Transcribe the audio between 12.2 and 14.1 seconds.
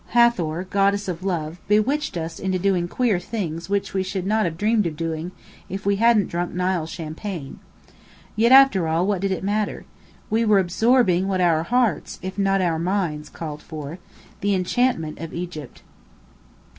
if not our minds, called out for: